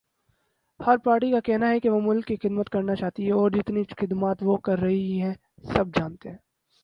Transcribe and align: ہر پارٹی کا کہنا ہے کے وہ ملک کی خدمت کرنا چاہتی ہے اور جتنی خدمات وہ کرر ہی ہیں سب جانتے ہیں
ہر 0.79 0.97
پارٹی 0.97 1.31
کا 1.31 1.39
کہنا 1.39 1.69
ہے 1.69 1.79
کے 1.79 1.89
وہ 1.89 1.99
ملک 2.01 2.25
کی 2.27 2.35
خدمت 2.37 2.69
کرنا 2.69 2.95
چاہتی 2.95 3.27
ہے 3.27 3.31
اور 3.31 3.51
جتنی 3.51 3.83
خدمات 3.97 4.37
وہ 4.41 4.57
کرر 4.57 4.87
ہی 4.87 5.21
ہیں 5.21 5.33
سب 5.73 5.95
جانتے 5.95 6.29
ہیں 6.29 6.37